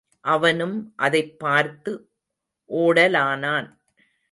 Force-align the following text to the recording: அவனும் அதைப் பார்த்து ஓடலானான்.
அவனும் 0.21 0.93
அதைப் 0.95 1.39
பார்த்து 1.39 2.09
ஓடலானான். 2.69 3.77